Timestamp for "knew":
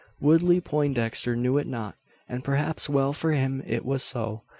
1.35-1.59